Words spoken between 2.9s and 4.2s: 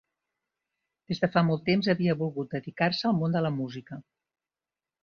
al món de la música.